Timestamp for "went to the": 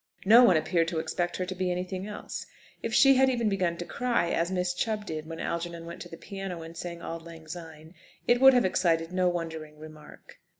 5.85-6.17